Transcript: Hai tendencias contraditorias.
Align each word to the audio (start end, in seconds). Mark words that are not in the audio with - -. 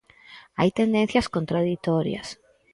Hai 0.59 0.69
tendencias 0.79 1.27
contraditorias. 1.35 2.27